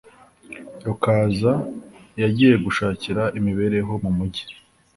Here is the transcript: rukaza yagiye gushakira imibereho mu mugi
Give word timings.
rukaza 0.85 1.53
yagiye 2.21 2.55
gushakira 2.65 3.23
imibereho 3.37 3.93
mu 4.03 4.11
mugi 4.17 4.43